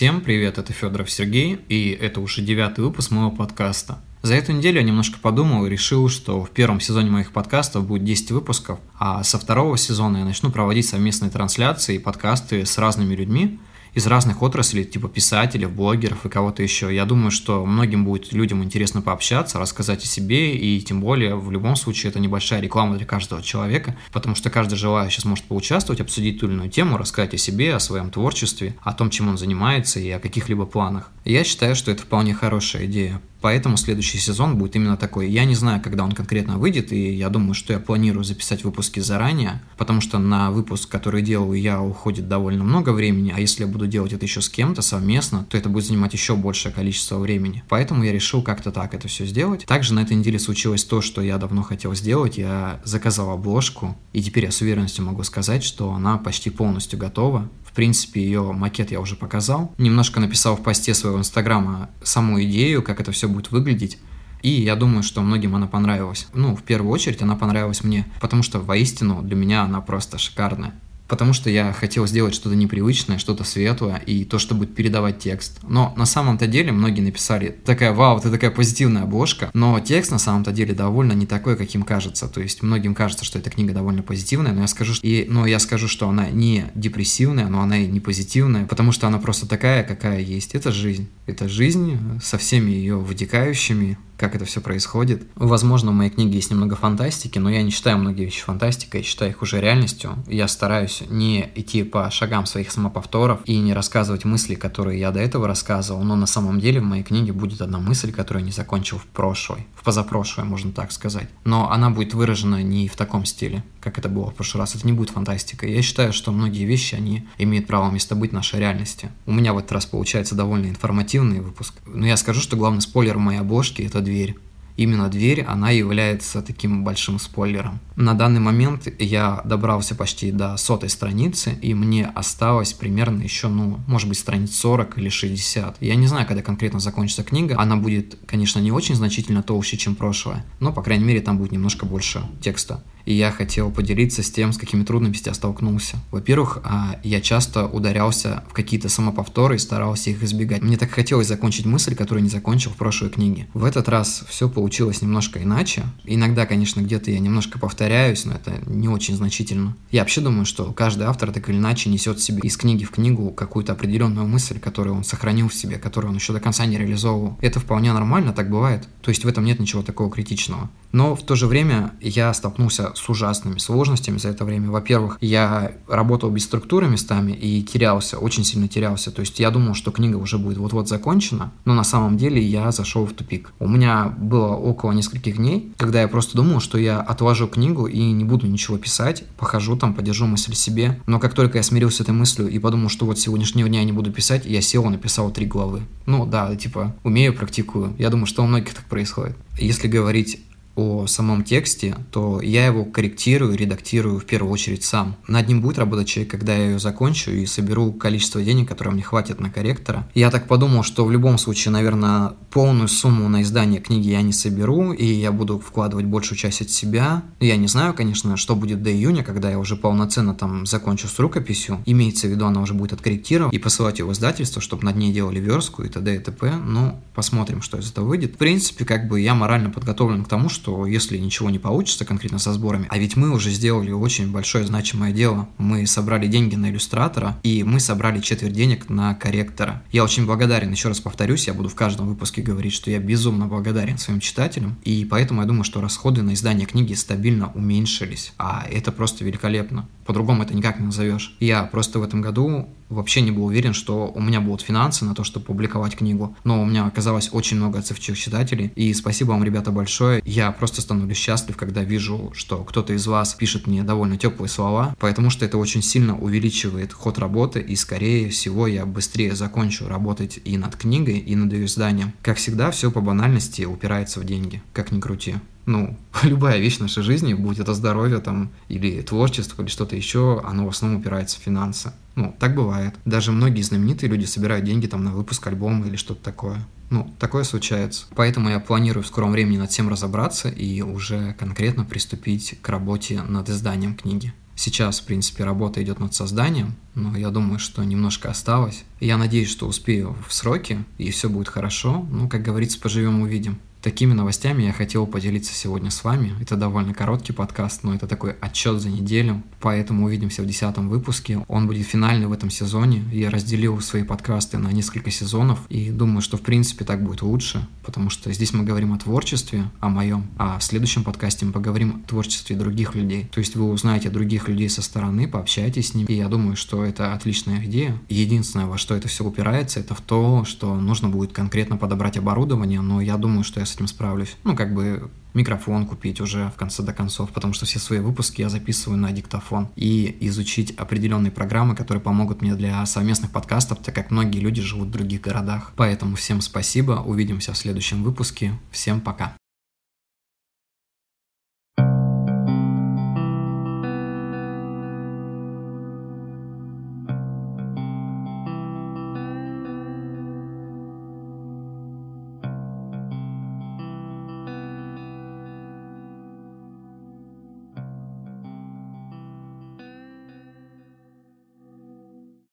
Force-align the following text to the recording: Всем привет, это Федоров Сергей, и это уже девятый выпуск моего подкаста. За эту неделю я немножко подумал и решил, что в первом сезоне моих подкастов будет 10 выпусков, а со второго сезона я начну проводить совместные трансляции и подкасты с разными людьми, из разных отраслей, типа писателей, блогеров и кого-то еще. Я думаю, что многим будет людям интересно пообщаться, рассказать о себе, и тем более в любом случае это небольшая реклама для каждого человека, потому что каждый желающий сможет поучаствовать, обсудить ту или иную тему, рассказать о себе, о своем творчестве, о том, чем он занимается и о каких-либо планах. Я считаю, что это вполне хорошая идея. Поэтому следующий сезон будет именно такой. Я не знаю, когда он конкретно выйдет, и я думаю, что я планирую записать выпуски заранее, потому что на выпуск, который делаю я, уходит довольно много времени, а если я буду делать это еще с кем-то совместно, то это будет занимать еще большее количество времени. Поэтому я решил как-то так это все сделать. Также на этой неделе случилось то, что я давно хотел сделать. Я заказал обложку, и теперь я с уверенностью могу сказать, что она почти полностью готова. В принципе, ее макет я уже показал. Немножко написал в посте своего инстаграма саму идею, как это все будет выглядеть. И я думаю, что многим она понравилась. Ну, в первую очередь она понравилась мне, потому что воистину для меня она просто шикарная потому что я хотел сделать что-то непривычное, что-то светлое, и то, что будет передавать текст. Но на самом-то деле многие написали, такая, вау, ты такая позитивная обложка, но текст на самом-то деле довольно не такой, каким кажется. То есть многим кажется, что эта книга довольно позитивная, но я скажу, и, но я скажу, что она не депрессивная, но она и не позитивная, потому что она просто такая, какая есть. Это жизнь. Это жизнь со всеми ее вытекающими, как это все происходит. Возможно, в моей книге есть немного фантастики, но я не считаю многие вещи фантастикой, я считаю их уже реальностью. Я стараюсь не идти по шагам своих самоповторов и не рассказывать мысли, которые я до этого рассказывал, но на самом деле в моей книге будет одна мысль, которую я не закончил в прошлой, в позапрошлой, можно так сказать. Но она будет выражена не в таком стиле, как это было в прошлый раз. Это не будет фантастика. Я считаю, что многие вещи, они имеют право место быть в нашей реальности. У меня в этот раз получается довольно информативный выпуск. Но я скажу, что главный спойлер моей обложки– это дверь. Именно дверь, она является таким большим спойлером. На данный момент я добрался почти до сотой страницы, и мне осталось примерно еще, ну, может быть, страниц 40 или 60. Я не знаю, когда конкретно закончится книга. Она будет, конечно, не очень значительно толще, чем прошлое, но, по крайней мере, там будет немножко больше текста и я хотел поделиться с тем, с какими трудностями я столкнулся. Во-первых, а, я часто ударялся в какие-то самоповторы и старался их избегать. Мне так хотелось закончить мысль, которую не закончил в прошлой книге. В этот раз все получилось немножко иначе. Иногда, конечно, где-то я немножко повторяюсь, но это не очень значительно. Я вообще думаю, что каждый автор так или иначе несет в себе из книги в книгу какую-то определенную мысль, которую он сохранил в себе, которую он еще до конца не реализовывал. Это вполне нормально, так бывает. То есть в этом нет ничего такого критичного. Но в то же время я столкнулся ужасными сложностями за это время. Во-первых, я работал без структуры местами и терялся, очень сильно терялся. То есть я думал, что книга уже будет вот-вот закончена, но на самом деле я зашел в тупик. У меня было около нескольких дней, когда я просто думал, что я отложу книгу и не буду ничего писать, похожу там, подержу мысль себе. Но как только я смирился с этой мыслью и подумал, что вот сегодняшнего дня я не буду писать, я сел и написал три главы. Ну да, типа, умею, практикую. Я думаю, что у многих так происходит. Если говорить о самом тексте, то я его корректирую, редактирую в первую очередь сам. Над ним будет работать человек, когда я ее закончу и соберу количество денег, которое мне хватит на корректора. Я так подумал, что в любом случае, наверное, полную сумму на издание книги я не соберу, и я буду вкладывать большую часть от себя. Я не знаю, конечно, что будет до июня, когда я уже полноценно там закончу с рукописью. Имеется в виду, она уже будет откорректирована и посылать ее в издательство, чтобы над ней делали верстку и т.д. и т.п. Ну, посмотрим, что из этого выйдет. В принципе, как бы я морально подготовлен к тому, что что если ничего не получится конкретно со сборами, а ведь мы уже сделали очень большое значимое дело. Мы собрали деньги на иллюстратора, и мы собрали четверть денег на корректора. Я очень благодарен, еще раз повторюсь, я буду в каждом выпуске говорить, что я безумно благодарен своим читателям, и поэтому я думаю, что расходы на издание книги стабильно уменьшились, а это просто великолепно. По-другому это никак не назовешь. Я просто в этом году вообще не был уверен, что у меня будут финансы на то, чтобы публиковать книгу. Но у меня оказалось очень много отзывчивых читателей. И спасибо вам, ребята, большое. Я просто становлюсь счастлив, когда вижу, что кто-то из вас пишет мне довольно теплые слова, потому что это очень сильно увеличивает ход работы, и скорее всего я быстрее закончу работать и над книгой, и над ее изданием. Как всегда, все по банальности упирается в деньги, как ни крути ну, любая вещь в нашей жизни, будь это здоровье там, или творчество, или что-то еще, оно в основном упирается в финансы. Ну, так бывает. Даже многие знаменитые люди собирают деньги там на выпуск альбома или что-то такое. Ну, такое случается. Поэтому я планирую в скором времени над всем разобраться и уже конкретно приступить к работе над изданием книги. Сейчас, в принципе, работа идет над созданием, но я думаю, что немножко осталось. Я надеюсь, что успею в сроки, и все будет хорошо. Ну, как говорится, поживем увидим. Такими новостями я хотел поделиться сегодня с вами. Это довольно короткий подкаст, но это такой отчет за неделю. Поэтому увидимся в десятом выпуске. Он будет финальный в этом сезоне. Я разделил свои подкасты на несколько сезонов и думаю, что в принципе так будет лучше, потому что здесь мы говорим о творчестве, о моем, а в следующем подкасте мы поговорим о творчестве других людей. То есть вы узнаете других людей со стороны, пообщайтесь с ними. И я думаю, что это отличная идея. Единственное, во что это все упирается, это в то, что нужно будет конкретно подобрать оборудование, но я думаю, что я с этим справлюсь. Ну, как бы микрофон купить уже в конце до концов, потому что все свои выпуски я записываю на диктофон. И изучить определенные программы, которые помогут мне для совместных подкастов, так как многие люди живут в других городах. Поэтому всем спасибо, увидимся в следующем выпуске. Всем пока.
Всем 0.00 0.22
привет, 0.22 0.56
это 0.56 0.72
Федоров 0.72 1.10
Сергей, 1.10 1.60
и 1.68 1.90
это 1.90 2.22
уже 2.22 2.40
девятый 2.40 2.82
выпуск 2.82 3.10
моего 3.10 3.30
подкаста. 3.30 3.98
За 4.22 4.32
эту 4.34 4.52
неделю 4.52 4.78
я 4.78 4.82
немножко 4.82 5.18
подумал 5.18 5.66
и 5.66 5.68
решил, 5.68 6.08
что 6.08 6.42
в 6.42 6.48
первом 6.48 6.80
сезоне 6.80 7.10
моих 7.10 7.32
подкастов 7.32 7.86
будет 7.86 8.04
10 8.04 8.30
выпусков, 8.30 8.78
а 8.98 9.22
со 9.22 9.38
второго 9.38 9.76
сезона 9.76 10.16
я 10.16 10.24
начну 10.24 10.50
проводить 10.50 10.88
совместные 10.88 11.30
трансляции 11.30 11.96
и 11.96 11.98
подкасты 11.98 12.64
с 12.64 12.78
разными 12.78 13.14
людьми, 13.14 13.60
из 13.94 14.06
разных 14.06 14.42
отраслей, 14.42 14.84
типа 14.84 15.08
писателей, 15.08 15.66
блогеров 15.66 16.26
и 16.26 16.28
кого-то 16.28 16.62
еще. 16.62 16.94
Я 16.94 17.04
думаю, 17.04 17.30
что 17.30 17.64
многим 17.64 18.04
будет 18.04 18.32
людям 18.32 18.62
интересно 18.62 19.02
пообщаться, 19.02 19.58
рассказать 19.58 20.02
о 20.02 20.06
себе, 20.06 20.54
и 20.56 20.80
тем 20.80 21.00
более 21.00 21.36
в 21.36 21.50
любом 21.50 21.76
случае 21.76 22.10
это 22.10 22.20
небольшая 22.20 22.60
реклама 22.60 22.96
для 22.96 23.06
каждого 23.06 23.42
человека, 23.42 23.96
потому 24.12 24.34
что 24.34 24.50
каждый 24.50 24.76
желающий 24.76 25.20
сможет 25.20 25.44
поучаствовать, 25.44 26.00
обсудить 26.00 26.40
ту 26.40 26.46
или 26.46 26.54
иную 26.54 26.70
тему, 26.70 26.96
рассказать 26.96 27.34
о 27.34 27.38
себе, 27.38 27.74
о 27.74 27.80
своем 27.80 28.10
творчестве, 28.10 28.74
о 28.82 28.92
том, 28.92 29.10
чем 29.10 29.28
он 29.28 29.38
занимается 29.38 30.00
и 30.00 30.10
о 30.10 30.20
каких-либо 30.20 30.66
планах. 30.66 31.10
Я 31.24 31.44
считаю, 31.44 31.74
что 31.74 31.90
это 31.90 32.02
вполне 32.02 32.34
хорошая 32.34 32.86
идея. 32.86 33.20
Поэтому 33.40 33.76
следующий 33.76 34.18
сезон 34.18 34.56
будет 34.58 34.76
именно 34.76 34.96
такой. 34.96 35.30
Я 35.30 35.44
не 35.44 35.54
знаю, 35.54 35.80
когда 35.82 36.04
он 36.04 36.12
конкретно 36.12 36.58
выйдет, 36.58 36.92
и 36.92 37.14
я 37.14 37.28
думаю, 37.28 37.54
что 37.54 37.72
я 37.72 37.78
планирую 37.78 38.24
записать 38.24 38.64
выпуски 38.64 39.00
заранее, 39.00 39.62
потому 39.76 40.00
что 40.00 40.18
на 40.18 40.50
выпуск, 40.50 40.88
который 40.88 41.22
делаю 41.22 41.60
я, 41.60 41.80
уходит 41.80 42.28
довольно 42.28 42.64
много 42.64 42.90
времени, 42.90 43.32
а 43.34 43.40
если 43.40 43.64
я 43.64 43.68
буду 43.68 43.86
делать 43.86 44.12
это 44.12 44.24
еще 44.24 44.40
с 44.40 44.48
кем-то 44.48 44.82
совместно, 44.82 45.46
то 45.48 45.56
это 45.56 45.68
будет 45.68 45.86
занимать 45.86 46.12
еще 46.12 46.36
большее 46.36 46.72
количество 46.72 47.18
времени. 47.18 47.64
Поэтому 47.68 48.04
я 48.04 48.12
решил 48.12 48.42
как-то 48.42 48.70
так 48.70 48.94
это 48.94 49.08
все 49.08 49.26
сделать. 49.26 49.64
Также 49.66 49.94
на 49.94 50.00
этой 50.00 50.16
неделе 50.16 50.38
случилось 50.38 50.84
то, 50.84 51.00
что 51.00 51.22
я 51.22 51.38
давно 51.38 51.62
хотел 51.62 51.94
сделать. 51.94 52.38
Я 52.38 52.80
заказал 52.84 53.30
обложку, 53.30 53.96
и 54.12 54.22
теперь 54.22 54.44
я 54.44 54.50
с 54.50 54.60
уверенностью 54.60 55.04
могу 55.04 55.22
сказать, 55.22 55.64
что 55.64 55.92
она 55.92 56.18
почти 56.18 56.50
полностью 56.50 56.98
готова. 56.98 57.48
В 57.70 57.74
принципе, 57.74 58.20
ее 58.22 58.52
макет 58.52 58.90
я 58.90 59.00
уже 59.00 59.14
показал. 59.14 59.72
Немножко 59.78 60.18
написал 60.18 60.56
в 60.56 60.62
посте 60.62 60.92
своего 60.92 61.18
инстаграма 61.18 61.88
саму 62.02 62.42
идею, 62.42 62.82
как 62.82 63.00
это 63.00 63.12
все 63.12 63.28
будет 63.28 63.52
выглядеть. 63.52 63.98
И 64.42 64.50
я 64.50 64.74
думаю, 64.74 65.02
что 65.02 65.20
многим 65.20 65.54
она 65.54 65.66
понравилась. 65.66 66.26
Ну, 66.34 66.56
в 66.56 66.62
первую 66.62 66.90
очередь 66.90 67.22
она 67.22 67.36
понравилась 67.36 67.84
мне, 67.84 68.06
потому 68.20 68.42
что 68.42 68.58
воистину 68.58 69.22
для 69.22 69.36
меня 69.36 69.62
она 69.62 69.80
просто 69.80 70.18
шикарная 70.18 70.74
потому 71.10 71.32
что 71.32 71.50
я 71.50 71.72
хотел 71.72 72.06
сделать 72.06 72.34
что-то 72.34 72.54
непривычное, 72.54 73.18
что-то 73.18 73.42
светлое, 73.44 73.96
и 74.06 74.24
то, 74.24 74.38
что 74.38 74.54
будет 74.54 74.74
передавать 74.74 75.18
текст. 75.18 75.58
Но 75.62 75.92
на 75.96 76.06
самом-то 76.06 76.46
деле 76.46 76.70
многие 76.72 77.00
написали, 77.00 77.58
такая, 77.64 77.92
вау, 77.92 78.20
ты 78.20 78.30
такая 78.30 78.52
позитивная 78.52 79.02
обложка, 79.02 79.50
но 79.52 79.80
текст 79.80 80.12
на 80.12 80.18
самом-то 80.18 80.52
деле 80.52 80.72
довольно 80.72 81.12
не 81.12 81.26
такой, 81.26 81.56
каким 81.56 81.82
кажется. 81.82 82.28
То 82.28 82.40
есть 82.40 82.62
многим 82.62 82.94
кажется, 82.94 83.24
что 83.24 83.40
эта 83.40 83.50
книга 83.50 83.74
довольно 83.74 84.02
позитивная, 84.02 84.52
но 84.52 84.62
я 84.62 84.68
скажу, 84.68 84.94
и, 85.02 85.26
но 85.28 85.46
я 85.46 85.58
скажу, 85.58 85.88
что 85.88 86.08
она 86.08 86.30
не 86.30 86.66
депрессивная, 86.74 87.48
но 87.48 87.60
она 87.60 87.78
и 87.78 87.86
не 87.88 88.00
позитивная, 88.00 88.66
потому 88.66 88.92
что 88.92 89.08
она 89.08 89.18
просто 89.18 89.46
такая, 89.46 89.82
какая 89.82 90.20
есть. 90.20 90.54
Это 90.54 90.70
жизнь. 90.70 91.08
Это 91.26 91.48
жизнь 91.48 91.98
со 92.22 92.38
всеми 92.38 92.70
ее 92.70 92.98
вытекающими, 92.98 93.98
как 94.20 94.36
это 94.36 94.44
все 94.44 94.60
происходит. 94.60 95.26
Возможно, 95.34 95.92
в 95.92 95.94
моей 95.94 96.10
книге 96.10 96.34
есть 96.34 96.50
немного 96.50 96.76
фантастики, 96.76 97.38
но 97.38 97.48
я 97.48 97.62
не 97.62 97.70
считаю 97.70 97.96
многие 97.96 98.26
вещи 98.26 98.42
фантастикой, 98.42 99.00
я 99.00 99.06
считаю 99.06 99.30
их 99.30 99.40
уже 99.40 99.60
реальностью. 99.62 100.22
Я 100.26 100.46
стараюсь 100.46 101.02
не 101.08 101.50
идти 101.54 101.82
по 101.84 102.10
шагам 102.10 102.44
своих 102.44 102.70
самоповторов 102.70 103.40
и 103.46 103.58
не 103.58 103.72
рассказывать 103.72 104.26
мысли, 104.26 104.56
которые 104.56 105.00
я 105.00 105.10
до 105.10 105.20
этого 105.20 105.48
рассказывал, 105.48 106.02
но 106.02 106.16
на 106.16 106.26
самом 106.26 106.60
деле 106.60 106.80
в 106.80 106.84
моей 106.84 107.02
книге 107.02 107.32
будет 107.32 107.62
одна 107.62 107.78
мысль, 107.78 108.12
которую 108.12 108.42
я 108.42 108.46
не 108.46 108.52
закончил 108.52 108.98
в 108.98 109.06
прошлой, 109.06 109.66
в 109.74 109.82
позапрошлой, 109.84 110.44
можно 110.44 110.70
так 110.70 110.92
сказать. 110.92 111.30
Но 111.44 111.70
она 111.70 111.88
будет 111.88 112.12
выражена 112.12 112.62
не 112.62 112.88
в 112.88 112.96
таком 112.96 113.24
стиле, 113.24 113.64
как 113.80 113.98
это 113.98 114.08
было 114.08 114.30
в 114.30 114.34
прошлый 114.34 114.60
раз. 114.60 114.74
Это 114.74 114.86
не 114.86 114.92
будет 114.92 115.10
фантастика. 115.10 115.66
Я 115.66 115.82
считаю, 115.82 116.12
что 116.12 116.32
многие 116.32 116.64
вещи, 116.64 116.94
они 116.94 117.26
имеют 117.38 117.66
право 117.66 117.90
место 117.90 118.14
быть 118.14 118.30
в 118.30 118.34
нашей 118.34 118.60
реальности. 118.60 119.10
У 119.26 119.32
меня 119.32 119.52
в 119.52 119.58
этот 119.58 119.72
раз 119.72 119.86
получается 119.86 120.34
довольно 120.34 120.66
информативный 120.66 121.40
выпуск. 121.40 121.74
Но 121.86 122.06
я 122.06 122.16
скажу, 122.16 122.40
что 122.40 122.56
главный 122.56 122.82
спойлер 122.82 123.18
моей 123.18 123.40
обложки– 123.40 123.82
это 123.82 124.00
дверь. 124.00 124.36
Именно 124.80 125.10
дверь, 125.10 125.42
она 125.42 125.68
является 125.70 126.40
таким 126.40 126.84
большим 126.84 127.18
спойлером. 127.18 127.80
На 127.96 128.14
данный 128.14 128.40
момент 128.40 128.88
я 128.98 129.42
добрался 129.44 129.94
почти 129.94 130.32
до 130.32 130.56
сотой 130.56 130.88
страницы, 130.88 131.58
и 131.60 131.74
мне 131.74 132.06
осталось 132.06 132.72
примерно 132.72 133.22
еще, 133.22 133.48
ну, 133.48 133.78
может 133.86 134.08
быть, 134.08 134.18
страниц 134.18 134.56
40 134.56 134.96
или 134.96 135.10
60. 135.10 135.76
Я 135.80 135.94
не 135.96 136.06
знаю, 136.06 136.26
когда 136.26 136.42
конкретно 136.42 136.80
закончится 136.80 137.24
книга. 137.24 137.56
Она 137.58 137.76
будет, 137.76 138.18
конечно, 138.26 138.58
не 138.58 138.72
очень 138.72 138.94
значительно 138.94 139.42
толще, 139.42 139.76
чем 139.76 139.96
прошлое, 139.96 140.46
но, 140.60 140.72
по 140.72 140.82
крайней 140.82 141.04
мере, 141.04 141.20
там 141.20 141.36
будет 141.36 141.52
немножко 141.52 141.84
больше 141.84 142.22
текста 142.40 142.82
и 143.10 143.12
я 143.12 143.32
хотел 143.32 143.72
поделиться 143.72 144.22
с 144.22 144.30
тем, 144.30 144.52
с 144.52 144.56
какими 144.56 144.84
трудностями 144.84 145.10
я 145.26 145.34
столкнулся. 145.34 145.96
Во-первых, 146.12 146.60
а, 146.62 147.00
я 147.02 147.20
часто 147.20 147.66
ударялся 147.66 148.44
в 148.48 148.52
какие-то 148.52 148.88
самоповторы 148.88 149.56
и 149.56 149.58
старался 149.58 150.10
их 150.10 150.22
избегать. 150.22 150.62
Мне 150.62 150.76
так 150.76 150.90
хотелось 150.92 151.26
закончить 151.26 151.66
мысль, 151.66 151.96
которую 151.96 152.22
не 152.22 152.30
закончил 152.30 152.70
в 152.70 152.76
прошлой 152.76 153.10
книге. 153.10 153.48
В 153.52 153.64
этот 153.64 153.88
раз 153.88 154.22
все 154.28 154.48
получилось 154.48 155.02
немножко 155.02 155.42
иначе. 155.42 155.82
Иногда, 156.04 156.46
конечно, 156.46 156.82
где-то 156.82 157.10
я 157.10 157.18
немножко 157.18 157.58
повторяюсь, 157.58 158.24
но 158.26 158.34
это 158.34 158.52
не 158.66 158.88
очень 158.88 159.16
значительно. 159.16 159.76
Я 159.90 160.02
вообще 160.02 160.20
думаю, 160.20 160.44
что 160.44 160.72
каждый 160.72 161.08
автор 161.08 161.32
так 161.32 161.48
или 161.48 161.56
иначе 161.56 161.90
несет 161.90 162.18
в 162.18 162.22
себе 162.22 162.42
из 162.44 162.56
книги 162.56 162.84
в 162.84 162.92
книгу 162.92 163.30
какую-то 163.30 163.72
определенную 163.72 164.28
мысль, 164.28 164.60
которую 164.60 164.94
он 164.94 165.02
сохранил 165.02 165.48
в 165.48 165.54
себе, 165.54 165.78
которую 165.78 166.12
он 166.12 166.16
еще 166.16 166.32
до 166.32 166.38
конца 166.38 166.64
не 166.64 166.78
реализовывал. 166.78 167.36
Это 167.40 167.58
вполне 167.58 167.92
нормально, 167.92 168.32
так 168.32 168.50
бывает. 168.50 168.86
То 169.02 169.08
есть 169.08 169.24
в 169.24 169.28
этом 169.28 169.44
нет 169.44 169.58
ничего 169.58 169.82
такого 169.82 170.10
критичного. 170.12 170.70
Но 170.92 171.14
в 171.14 171.22
то 171.24 171.34
же 171.34 171.46
время 171.46 171.92
я 172.00 172.32
столкнулся 172.34 172.92
ужасными 173.08 173.58
сложностями 173.58 174.18
за 174.18 174.28
это 174.28 174.44
время. 174.44 174.70
Во-первых, 174.70 175.18
я 175.20 175.72
работал 175.88 176.30
без 176.30 176.44
структуры 176.44 176.88
местами 176.88 177.32
и 177.32 177.62
терялся, 177.62 178.18
очень 178.18 178.44
сильно 178.44 178.68
терялся. 178.68 179.10
То 179.10 179.20
есть 179.20 179.38
я 179.40 179.50
думал, 179.50 179.74
что 179.74 179.90
книга 179.90 180.16
уже 180.16 180.38
будет 180.38 180.58
вот-вот 180.58 180.88
закончена, 180.88 181.52
но 181.64 181.74
на 181.74 181.84
самом 181.84 182.16
деле 182.16 182.42
я 182.42 182.70
зашел 182.72 183.06
в 183.06 183.12
тупик. 183.12 183.52
У 183.58 183.68
меня 183.68 184.14
было 184.18 184.48
около 184.48 184.92
нескольких 184.92 185.36
дней, 185.36 185.72
когда 185.76 186.00
я 186.00 186.08
просто 186.08 186.36
думал, 186.36 186.60
что 186.60 186.78
я 186.78 187.00
отложу 187.00 187.46
книгу 187.48 187.86
и 187.86 188.00
не 188.12 188.24
буду 188.24 188.46
ничего 188.46 188.78
писать, 188.78 189.24
похожу 189.38 189.76
там, 189.76 189.94
подержу 189.94 190.26
мысль 190.26 190.54
себе. 190.54 191.00
Но 191.06 191.18
как 191.18 191.34
только 191.34 191.58
я 191.58 191.62
смирился 191.62 191.98
с 191.98 192.00
этой 192.00 192.14
мыслью 192.14 192.48
и 192.48 192.58
подумал, 192.58 192.88
что 192.88 193.06
вот 193.06 193.18
сегодняшнего 193.18 193.68
дня 193.68 193.80
я 193.80 193.84
не 193.84 193.92
буду 193.92 194.12
писать, 194.12 194.46
я 194.46 194.60
сел 194.60 194.86
и 194.86 194.90
написал 194.90 195.30
три 195.30 195.46
главы. 195.46 195.82
Ну 196.06 196.26
да, 196.26 196.54
типа, 196.56 196.94
умею, 197.04 197.34
практикую. 197.34 197.94
Я 197.98 198.10
думаю, 198.10 198.26
что 198.26 198.42
у 198.42 198.46
многих 198.46 198.74
так 198.74 198.84
происходит. 198.84 199.36
Если 199.58 199.88
говорить 199.88 200.40
о 200.80 201.06
самом 201.06 201.44
тексте, 201.44 201.96
то 202.10 202.40
я 202.40 202.66
его 202.66 202.84
корректирую, 202.84 203.56
редактирую 203.56 204.18
в 204.18 204.24
первую 204.24 204.52
очередь 204.52 204.84
сам. 204.84 205.16
Над 205.28 205.48
ним 205.48 205.60
будет 205.60 205.78
работать 205.78 206.08
человек, 206.08 206.30
когда 206.30 206.54
я 206.54 206.70
ее 206.70 206.78
закончу 206.78 207.30
и 207.30 207.46
соберу 207.46 207.92
количество 207.92 208.42
денег, 208.42 208.68
которое 208.68 208.90
мне 208.90 209.02
хватит 209.02 209.40
на 209.40 209.50
корректора. 209.50 210.08
Я 210.14 210.30
так 210.30 210.48
подумал, 210.48 210.82
что 210.82 211.04
в 211.04 211.10
любом 211.10 211.38
случае, 211.38 211.72
наверное, 211.72 212.32
полную 212.50 212.88
сумму 212.88 213.28
на 213.28 213.42
издание 213.42 213.80
книги 213.80 214.08
я 214.08 214.22
не 214.22 214.32
соберу, 214.32 214.92
и 214.92 215.04
я 215.04 215.32
буду 215.32 215.58
вкладывать 215.58 216.06
большую 216.06 216.38
часть 216.38 216.62
от 216.62 216.70
себя. 216.70 217.22
Я 217.40 217.56
не 217.56 217.68
знаю, 217.68 217.94
конечно, 217.94 218.36
что 218.36 218.56
будет 218.56 218.82
до 218.82 218.92
июня, 218.92 219.22
когда 219.22 219.50
я 219.50 219.58
уже 219.58 219.76
полноценно 219.76 220.34
там 220.34 220.66
закончу 220.66 221.08
с 221.08 221.18
рукописью. 221.18 221.82
Имеется 221.86 222.26
в 222.26 222.30
виду, 222.30 222.46
она 222.46 222.60
уже 222.60 222.74
будет 222.74 222.92
откорректирована 222.92 223.52
и 223.52 223.58
посылать 223.58 223.98
ее 223.98 224.06
в 224.06 224.12
издательство, 224.12 224.62
чтобы 224.62 224.84
над 224.84 224.96
ней 224.96 225.12
делали 225.12 225.40
верстку 225.40 225.82
и 225.82 225.88
т.д. 225.88 226.16
и 226.16 226.18
т.п. 226.18 226.52
Ну, 226.64 227.00
посмотрим, 227.14 227.62
что 227.62 227.78
из 227.78 227.90
этого 227.90 228.06
выйдет. 228.06 228.34
В 228.34 228.38
принципе, 228.38 228.84
как 228.84 229.08
бы 229.08 229.20
я 229.20 229.34
морально 229.34 229.70
подготовлен 229.70 230.24
к 230.24 230.28
тому, 230.28 230.48
что 230.48 230.69
что 230.70 230.86
если 230.86 231.18
ничего 231.18 231.50
не 231.50 231.58
получится 231.58 232.04
конкретно 232.04 232.38
со 232.38 232.52
сборами, 232.52 232.86
а 232.90 232.98
ведь 232.98 233.16
мы 233.16 233.30
уже 233.30 233.50
сделали 233.50 233.90
очень 233.90 234.30
большое 234.30 234.64
значимое 234.64 235.12
дело. 235.12 235.48
Мы 235.58 235.84
собрали 235.86 236.28
деньги 236.28 236.54
на 236.54 236.70
иллюстратора, 236.70 237.38
и 237.42 237.64
мы 237.64 237.80
собрали 237.80 238.20
четверть 238.20 238.52
денег 238.52 238.88
на 238.88 239.14
корректора. 239.14 239.82
Я 239.90 240.04
очень 240.04 240.26
благодарен, 240.26 240.70
еще 240.70 240.88
раз 240.88 241.00
повторюсь, 241.00 241.48
я 241.48 241.54
буду 241.54 241.68
в 241.68 241.74
каждом 241.74 242.06
выпуске 242.06 242.40
говорить, 242.40 242.72
что 242.72 242.90
я 242.90 243.00
безумно 243.00 243.46
благодарен 243.46 243.98
своим 243.98 244.20
читателям, 244.20 244.76
и 244.84 245.04
поэтому 245.04 245.40
я 245.40 245.46
думаю, 245.48 245.64
что 245.64 245.80
расходы 245.80 246.22
на 246.22 246.34
издание 246.34 246.66
книги 246.66 246.94
стабильно 246.94 247.50
уменьшились, 247.52 248.32
а 248.38 248.64
это 248.70 248.92
просто 248.92 249.24
великолепно. 249.24 249.88
По-другому 250.06 250.42
это 250.44 250.54
никак 250.54 250.78
не 250.78 250.86
назовешь. 250.86 251.36
Я 251.40 251.64
просто 251.64 251.98
в 251.98 252.02
этом 252.02 252.20
году 252.20 252.68
вообще 252.90 253.20
не 253.20 253.30
был 253.30 253.46
уверен, 253.46 253.72
что 253.72 254.10
у 254.12 254.20
меня 254.20 254.40
будут 254.40 254.62
финансы 254.62 255.04
на 255.04 255.14
то, 255.14 255.24
чтобы 255.24 255.46
публиковать 255.46 255.96
книгу. 255.96 256.36
Но 256.44 256.60
у 256.60 256.66
меня 256.66 256.84
оказалось 256.84 257.30
очень 257.32 257.56
много 257.56 257.78
отзывчивых 257.78 258.18
читателей. 258.18 258.72
И 258.74 258.92
спасибо 258.92 259.30
вам, 259.30 259.44
ребята, 259.44 259.70
большое. 259.70 260.20
Я 260.24 260.49
просто 260.52 260.80
становлюсь 260.80 261.16
счастлив, 261.16 261.56
когда 261.56 261.82
вижу, 261.82 262.32
что 262.34 262.64
кто-то 262.64 262.92
из 262.92 263.06
вас 263.06 263.34
пишет 263.34 263.66
мне 263.66 263.82
довольно 263.82 264.16
теплые 264.16 264.48
слова, 264.48 264.94
потому 264.98 265.30
что 265.30 265.44
это 265.44 265.58
очень 265.58 265.82
сильно 265.82 266.18
увеличивает 266.18 266.92
ход 266.92 267.18
работы, 267.18 267.60
и 267.60 267.76
скорее 267.76 268.30
всего 268.30 268.66
я 268.66 268.86
быстрее 268.86 269.34
закончу 269.34 269.88
работать 269.88 270.40
и 270.44 270.56
над 270.56 270.76
книгой, 270.76 271.18
и 271.18 271.36
над 271.36 271.52
ее 271.52 271.66
изданием. 271.66 272.12
Как 272.22 272.38
всегда, 272.38 272.70
все 272.70 272.90
по 272.90 273.00
банальности 273.00 273.62
упирается 273.62 274.20
в 274.20 274.24
деньги, 274.24 274.62
как 274.72 274.92
ни 274.92 275.00
крути 275.00 275.36
ну, 275.66 275.96
любая 276.22 276.58
вещь 276.58 276.78
в 276.78 276.80
нашей 276.80 277.02
жизни, 277.02 277.34
будь 277.34 277.58
это 277.58 277.74
здоровье 277.74 278.18
там, 278.18 278.50
или 278.68 279.00
творчество, 279.02 279.62
или 279.62 279.70
что-то 279.70 279.96
еще, 279.96 280.42
оно 280.44 280.66
в 280.66 280.70
основном 280.70 281.00
упирается 281.00 281.38
в 281.38 281.42
финансы. 281.42 281.92
Ну, 282.16 282.34
так 282.38 282.54
бывает. 282.54 282.94
Даже 283.04 283.32
многие 283.32 283.62
знаменитые 283.62 284.10
люди 284.10 284.24
собирают 284.24 284.64
деньги 284.64 284.86
там 284.86 285.04
на 285.04 285.12
выпуск 285.12 285.46
альбома 285.46 285.86
или 285.86 285.96
что-то 285.96 286.22
такое. 286.22 286.66
Ну, 286.90 287.08
такое 287.18 287.44
случается. 287.44 288.06
Поэтому 288.14 288.50
я 288.50 288.60
планирую 288.60 289.04
в 289.04 289.06
скором 289.06 289.30
времени 289.30 289.58
над 289.58 289.70
всем 289.70 289.88
разобраться 289.88 290.48
и 290.48 290.82
уже 290.82 291.34
конкретно 291.38 291.84
приступить 291.84 292.58
к 292.60 292.68
работе 292.68 293.22
над 293.22 293.48
изданием 293.48 293.94
книги. 293.94 294.34
Сейчас, 294.56 295.00
в 295.00 295.04
принципе, 295.04 295.44
работа 295.44 295.82
идет 295.82 296.00
над 296.00 296.14
созданием, 296.14 296.74
но 296.94 297.16
я 297.16 297.30
думаю, 297.30 297.58
что 297.58 297.82
немножко 297.82 298.28
осталось. 298.28 298.84
Я 299.00 299.16
надеюсь, 299.16 299.48
что 299.48 299.66
успею 299.66 300.16
в 300.28 300.34
сроки, 300.34 300.84
и 300.98 301.10
все 301.10 301.30
будет 301.30 301.48
хорошо. 301.48 302.06
Ну, 302.10 302.28
как 302.28 302.42
говорится, 302.42 302.78
поживем 302.78 303.22
увидим. 303.22 303.58
Такими 303.82 304.12
новостями 304.12 304.64
я 304.64 304.74
хотел 304.74 305.06
поделиться 305.06 305.54
сегодня 305.54 305.90
с 305.90 306.04
вами. 306.04 306.34
Это 306.38 306.56
довольно 306.56 306.92
короткий 306.92 307.32
подкаст, 307.32 307.82
но 307.82 307.94
это 307.94 308.06
такой 308.06 308.32
отчет 308.32 308.78
за 308.78 308.90
неделю. 308.90 309.42
Поэтому 309.58 310.04
увидимся 310.04 310.42
в 310.42 310.46
десятом 310.46 310.90
выпуске. 310.90 311.42
Он 311.48 311.66
будет 311.66 311.86
финальный 311.86 312.26
в 312.26 312.32
этом 312.32 312.50
сезоне. 312.50 313.02
Я 313.10 313.30
разделил 313.30 313.80
свои 313.80 314.02
подкасты 314.02 314.58
на 314.58 314.70
несколько 314.70 315.10
сезонов 315.10 315.60
и 315.70 315.90
думаю, 315.90 316.20
что 316.20 316.36
в 316.36 316.42
принципе 316.42 316.84
так 316.84 317.02
будет 317.02 317.22
лучше, 317.22 317.66
потому 317.82 318.10
что 318.10 318.30
здесь 318.34 318.52
мы 318.52 318.64
говорим 318.64 318.92
о 318.92 318.98
творчестве, 318.98 319.70
о 319.80 319.88
моем, 319.88 320.26
а 320.36 320.58
в 320.58 320.62
следующем 320.62 321.02
подкасте 321.02 321.46
мы 321.46 321.52
поговорим 321.52 322.02
о 322.04 322.08
творчестве 322.08 322.56
других 322.56 322.94
людей. 322.94 323.30
То 323.32 323.38
есть 323.38 323.56
вы 323.56 323.70
узнаете 323.70 324.10
других 324.10 324.48
людей 324.48 324.68
со 324.68 324.82
стороны, 324.82 325.26
пообщайтесь 325.26 325.88
с 325.88 325.94
ними. 325.94 326.06
И 326.08 326.16
я 326.16 326.28
думаю, 326.28 326.54
что 326.54 326.84
это 326.84 327.14
отличная 327.14 327.64
идея. 327.64 327.98
Единственное, 328.10 328.66
во 328.66 328.76
что 328.76 328.94
это 328.94 329.08
все 329.08 329.24
упирается, 329.24 329.80
это 329.80 329.94
в 329.94 330.02
то, 330.02 330.44
что 330.44 330.74
нужно 330.74 331.08
будет 331.08 331.32
конкретно 331.32 331.78
подобрать 331.78 332.18
оборудование, 332.18 332.82
но 332.82 333.00
я 333.00 333.16
думаю, 333.16 333.42
что 333.42 333.60
я 333.60 333.69
с 333.70 333.76
этим 333.76 333.88
справлюсь. 333.88 334.36
Ну, 334.44 334.56
как 334.56 334.74
бы 334.74 335.10
микрофон 335.34 335.86
купить 335.86 336.20
уже 336.20 336.50
в 336.54 336.58
конце 336.58 336.82
до 336.82 336.92
концов, 336.92 337.30
потому 337.30 337.52
что 337.52 337.66
все 337.66 337.78
свои 337.78 338.00
выпуски 338.00 338.40
я 338.42 338.48
записываю 338.48 338.98
на 338.98 339.12
диктофон. 339.12 339.68
И 339.76 340.16
изучить 340.20 340.72
определенные 340.72 341.30
программы, 341.30 341.74
которые 341.74 342.02
помогут 342.02 342.42
мне 342.42 342.54
для 342.54 342.84
совместных 342.86 343.30
подкастов, 343.30 343.78
так 343.82 343.94
как 343.94 344.10
многие 344.10 344.40
люди 344.40 344.60
живут 344.60 344.88
в 344.88 344.92
других 344.92 345.20
городах. 345.20 345.72
Поэтому 345.76 346.16
всем 346.16 346.40
спасибо, 346.40 347.02
увидимся 347.04 347.52
в 347.52 347.58
следующем 347.58 348.02
выпуске. 348.02 348.58
Всем 348.70 349.00
пока. 349.00 349.36